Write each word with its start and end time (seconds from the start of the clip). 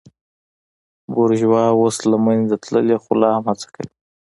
بورژوا 1.13 1.63
اوس 1.79 1.97
له 2.11 2.17
منځه 2.25 2.55
تللې 2.63 2.97
خو 3.03 3.11
لا 3.21 3.29
هم 3.35 3.45
هڅه 3.51 3.67
کوي. 3.75 3.93